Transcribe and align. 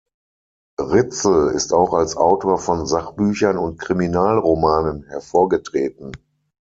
Ritzel 0.79 1.49
ist 1.49 1.73
auch 1.73 1.93
als 1.93 2.17
Autor 2.17 2.57
von 2.57 2.87
Sachbüchern 2.87 3.59
und 3.59 3.77
Kriminalromanen 3.77 5.03
hervorgetreten. 5.03 6.11